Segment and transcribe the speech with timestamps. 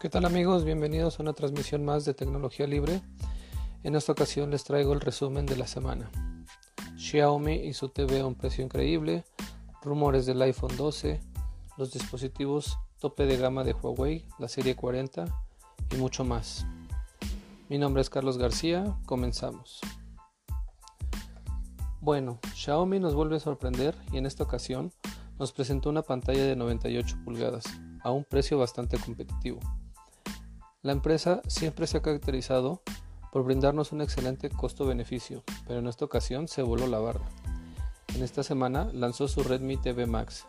[0.00, 0.64] ¿Qué tal amigos?
[0.64, 3.02] Bienvenidos a una transmisión más de Tecnología Libre.
[3.82, 6.08] En esta ocasión les traigo el resumen de la semana.
[6.96, 9.24] Xiaomi y su TV a un precio increíble,
[9.82, 11.20] rumores del iPhone 12,
[11.78, 15.24] los dispositivos tope de gama de Huawei, la serie 40
[15.92, 16.64] y mucho más.
[17.68, 19.80] Mi nombre es Carlos García, comenzamos.
[22.00, 24.92] Bueno, Xiaomi nos vuelve a sorprender y en esta ocasión
[25.40, 27.64] nos presentó una pantalla de 98 pulgadas
[28.04, 29.58] a un precio bastante competitivo.
[30.80, 32.82] La empresa siempre se ha caracterizado
[33.32, 37.28] por brindarnos un excelente costo-beneficio, pero en esta ocasión se voló la barra.
[38.14, 40.46] En esta semana lanzó su Redmi TV Max.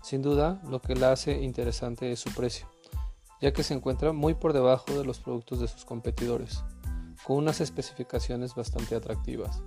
[0.00, 2.68] Sin duda, lo que la hace interesante es su precio,
[3.40, 6.62] ya que se encuentra muy por debajo de los productos de sus competidores,
[7.26, 9.60] con unas especificaciones bastante atractivas.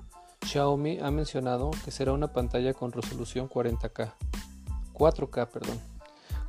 [0.45, 4.13] Xiaomi ha mencionado que será una pantalla con resolución 40K,
[4.93, 5.81] 4K, perdón,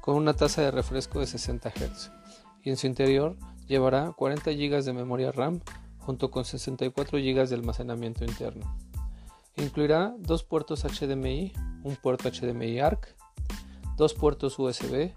[0.01, 2.18] con una tasa de refresco de 60 Hz
[2.63, 5.61] y en su interior llevará 40 GB de memoria RAM
[5.99, 8.77] junto con 64 GB de almacenamiento interno.
[9.57, 13.15] Incluirá dos puertos HDMI, un puerto HDMI ARC,
[13.97, 15.13] dos puertos USB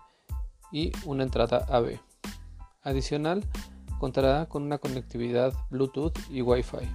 [0.71, 1.99] y una entrada AB.
[2.83, 3.45] Adicional,
[3.99, 6.89] contará con una conectividad Bluetooth y Wi-Fi.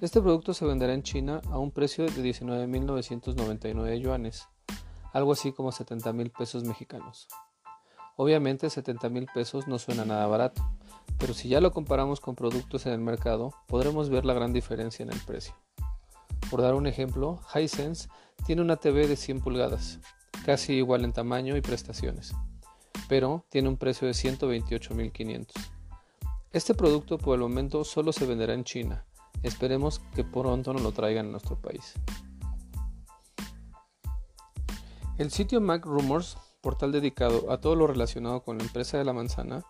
[0.00, 4.48] Este producto se venderá en China a un precio de 19.999 yuanes,
[5.12, 7.28] algo así como 70 mil pesos mexicanos.
[8.16, 10.62] Obviamente 70 mil pesos no suena nada barato,
[11.18, 15.02] pero si ya lo comparamos con productos en el mercado, podremos ver la gran diferencia
[15.02, 15.54] en el precio.
[16.50, 18.08] Por dar un ejemplo, Hisense
[18.44, 20.00] tiene una TV de 100 pulgadas,
[20.44, 22.34] casi igual en tamaño y prestaciones,
[23.08, 25.46] pero tiene un precio de 128.500.
[26.52, 29.06] Este producto por el momento solo se venderá en China.
[29.42, 31.94] Esperemos que pronto nos lo traigan a nuestro país.
[35.16, 39.12] El sitio Mac Rumors portal dedicado a todo lo relacionado con la empresa de la
[39.12, 39.62] manzana,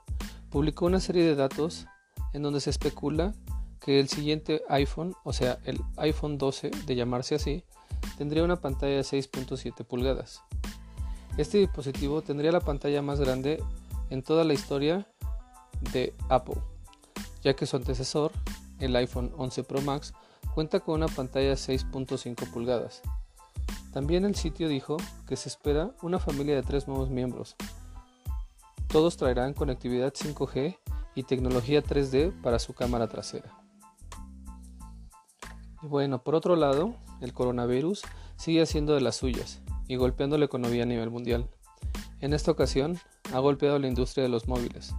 [0.51, 1.87] publicó una serie de datos
[2.33, 3.35] en donde se especula
[3.81, 7.65] que el siguiente iPhone, o sea, el iPhone 12 de llamarse así,
[8.17, 10.43] tendría una pantalla de 6.7 pulgadas.
[11.37, 13.63] Este dispositivo tendría la pantalla más grande
[14.11, 15.09] en toda la historia
[15.93, 16.61] de Apple,
[17.43, 18.31] ya que su antecesor,
[18.79, 20.13] el iPhone 11 Pro Max,
[20.55, 23.03] cuenta con una pantalla de 6.5 pulgadas,
[23.93, 24.97] también el sitio dijo
[25.29, 27.57] que se espera una familia de tres nuevos miembros.
[28.89, 30.79] Todos traerán conectividad 5G
[31.15, 33.55] y tecnología 3D para su cámara trasera.
[35.83, 38.03] Y bueno, por otro lado, el coronavirus
[38.37, 41.49] sigue haciendo de las suyas y golpeando la economía a nivel mundial.
[42.21, 42.99] En esta ocasión,
[43.33, 44.95] ha golpeado la industria de los móviles,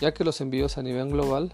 [0.00, 1.52] ya que los envíos a nivel global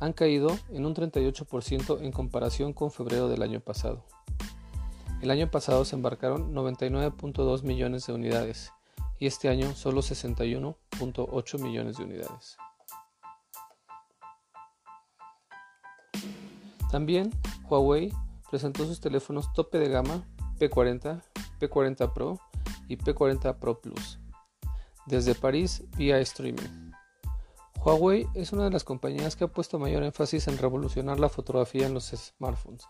[0.00, 4.04] han caído en un 38% en comparación con febrero del año pasado.
[5.24, 8.74] El año pasado se embarcaron 99.2 millones de unidades
[9.18, 12.58] y este año solo 61.8 millones de unidades.
[16.90, 17.30] También
[17.70, 18.12] Huawei
[18.50, 21.22] presentó sus teléfonos tope de gama P40,
[21.58, 22.38] P40 Pro
[22.88, 24.18] y P40 Pro Plus
[25.06, 26.92] desde París vía streaming.
[27.82, 31.86] Huawei es una de las compañías que ha puesto mayor énfasis en revolucionar la fotografía
[31.86, 32.84] en los smartphones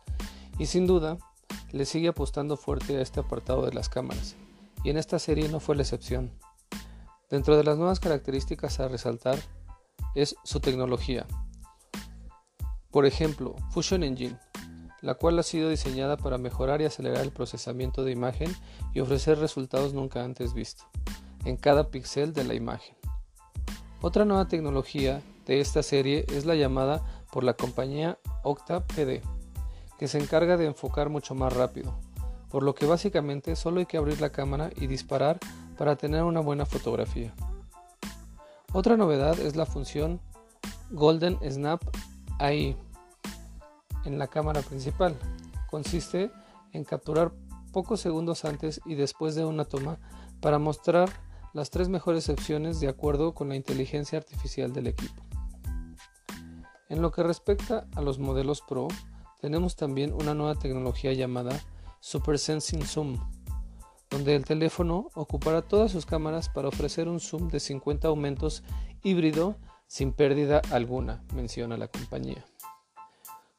[0.59, 1.17] y sin duda
[1.73, 4.37] le sigue apostando fuerte a este apartado de las cámaras,
[4.83, 6.31] y en esta serie no fue la excepción.
[7.31, 9.39] Dentro de las nuevas características a resaltar
[10.15, 11.27] es su tecnología.
[12.91, 14.39] Por ejemplo, Fusion Engine,
[15.01, 18.55] la cual ha sido diseñada para mejorar y acelerar el procesamiento de imagen
[18.95, 20.87] y ofrecer resultados nunca antes vistos
[21.45, 22.97] en cada píxel de la imagen.
[24.01, 29.23] Otra nueva tecnología de esta serie es la llamada por la compañía Octa PD
[29.99, 31.95] que se encarga de enfocar mucho más rápido,
[32.51, 35.39] por lo que básicamente solo hay que abrir la cámara y disparar
[35.77, 37.35] para tener una buena fotografía.
[38.73, 40.21] Otra novedad es la función
[40.91, 41.83] Golden Snap
[42.39, 42.77] AI
[44.05, 45.17] en la cámara principal.
[45.71, 46.31] Consiste
[46.73, 47.33] en capturar
[47.73, 49.99] pocos segundos antes y después de una toma
[50.41, 51.09] para mostrar
[51.53, 55.23] las tres mejores opciones de acuerdo con la inteligencia artificial del equipo.
[56.89, 58.89] En lo que respecta a los modelos Pro,
[59.45, 61.61] tenemos también una nueva tecnología llamada
[62.01, 63.19] Super Sensing Zoom,
[64.09, 68.63] donde el teléfono ocupará todas sus cámaras para ofrecer un zoom de 50 aumentos
[69.03, 72.43] híbrido sin pérdida alguna, menciona la compañía.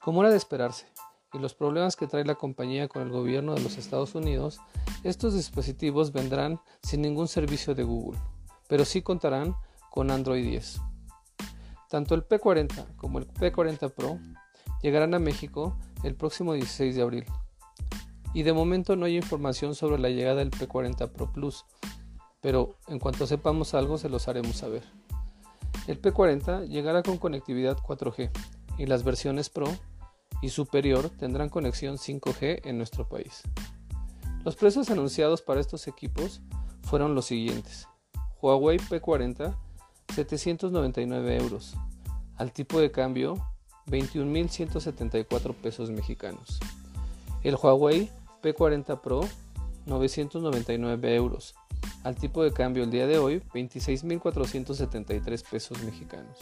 [0.02, 0.88] Como era de esperarse,
[1.34, 4.62] y los problemas que trae la compañía con el gobierno de los Estados Unidos,
[5.04, 8.20] estos dispositivos vendrán sin ningún servicio de Google,
[8.68, 9.56] pero sí contarán
[9.92, 10.82] con Android 10.
[11.92, 14.18] Tanto el P40 como el P40 Pro
[14.86, 17.26] llegarán a México el próximo 16 de abril.
[18.36, 21.66] Y de momento no hay información sobre la llegada del P40 Pro Plus,
[22.40, 24.84] pero en cuanto sepamos algo se los haremos saber.
[25.88, 28.30] El P40 llegará con conectividad 4G
[28.78, 29.70] y las versiones Pro
[30.44, 33.42] y superior tendrán conexión 5G en nuestro país.
[34.44, 36.42] Los precios anunciados para estos equipos
[36.84, 37.88] fueron los siguientes.
[38.40, 39.58] Huawei P40
[40.14, 41.76] 799 euros.
[42.38, 43.55] Al tipo de cambio
[43.88, 46.60] 21.174 pesos mexicanos.
[47.44, 48.10] El Huawei
[48.42, 49.22] P40 Pro
[49.86, 51.56] 999 euros.
[52.04, 56.40] Al tipo de cambio el día de hoy 26.473 pesos mexicanos.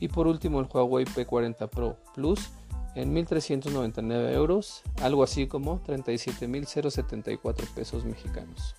[0.00, 2.50] Y por último el Huawei P40 Pro Plus
[2.94, 8.74] en 1.399 euros, algo así como 37.074 pesos mexicanos.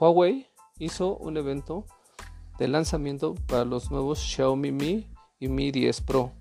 [0.00, 0.46] Huawei
[0.78, 1.86] hizo un evento
[2.58, 5.06] de lanzamiento para los nuevos Xiaomi Mi
[5.38, 6.32] y Mi 10 Pro,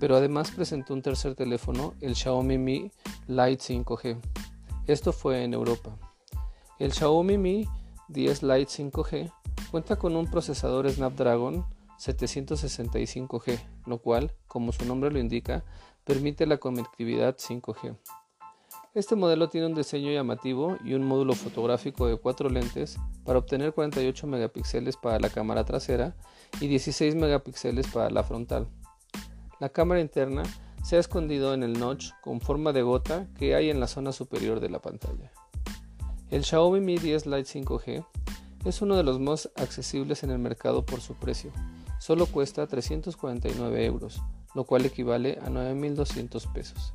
[0.00, 2.92] pero además presentó un tercer teléfono, el Xiaomi Mi
[3.26, 4.20] Lite 5G.
[4.86, 5.96] Esto fue en Europa.
[6.78, 7.68] El Xiaomi Mi
[8.08, 9.32] 10 Lite 5G
[9.70, 11.64] cuenta con un procesador Snapdragon
[11.98, 15.64] 765G, lo cual, como su nombre lo indica,
[16.04, 17.96] permite la conectividad 5G.
[18.98, 23.72] Este modelo tiene un diseño llamativo y un módulo fotográfico de 4 lentes para obtener
[23.72, 26.16] 48 megapíxeles para la cámara trasera
[26.60, 28.66] y 16 megapíxeles para la frontal.
[29.60, 30.42] La cámara interna
[30.82, 34.10] se ha escondido en el notch con forma de gota que hay en la zona
[34.10, 35.30] superior de la pantalla.
[36.32, 38.04] El Xiaomi Mi 10 Lite 5G
[38.64, 41.52] es uno de los más accesibles en el mercado por su precio
[42.00, 44.20] solo cuesta 349 euros,
[44.56, 46.94] lo cual equivale a 9.200 pesos.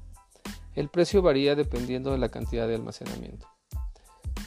[0.75, 3.47] El precio varía dependiendo de la cantidad de almacenamiento.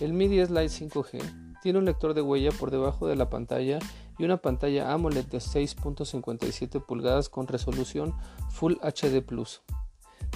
[0.00, 3.78] El Mi 10 Lite 5G tiene un lector de huella por debajo de la pantalla
[4.18, 8.14] y una pantalla AMOLED de 6.57 pulgadas con resolución
[8.50, 9.62] Full HD Plus.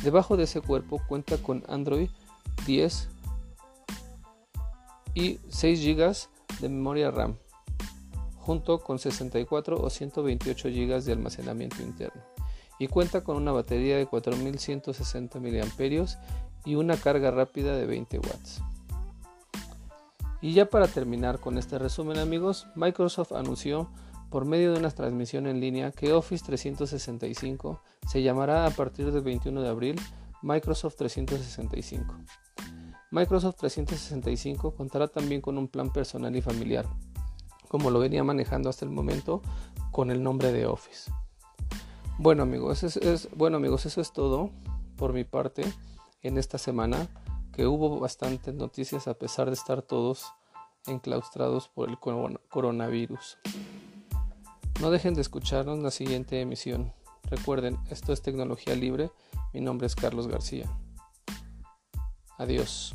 [0.02, 2.08] Debajo de ese cuerpo cuenta con Android
[2.66, 3.08] 10
[5.14, 6.14] y 6 GB
[6.60, 7.36] de memoria RAM
[8.36, 12.22] junto con 64 o 128 GB de almacenamiento interno
[12.80, 16.06] y cuenta con una batería de 4160 mAh
[16.64, 18.62] y una carga rápida de 20 watts.
[20.40, 23.90] Y ya para terminar con este resumen amigos, Microsoft anunció
[24.30, 29.22] por medio de una transmisión en línea que Office 365 se llamará a partir del
[29.22, 30.00] 21 de abril
[30.40, 32.14] Microsoft 365.
[33.10, 36.86] Microsoft 365 contará también con un plan personal y familiar,
[37.68, 39.42] como lo venía manejando hasta el momento
[39.90, 41.10] con el nombre de Office.
[42.22, 44.50] Bueno amigos, es, bueno amigos, eso es todo
[44.98, 45.64] por mi parte
[46.20, 47.08] en esta semana,
[47.50, 50.34] que hubo bastantes noticias a pesar de estar todos
[50.86, 53.38] enclaustrados por el coronavirus.
[54.82, 56.92] No dejen de escucharnos en la siguiente emisión.
[57.30, 59.10] Recuerden, esto es tecnología libre.
[59.54, 60.70] Mi nombre es Carlos García.
[62.36, 62.94] Adiós.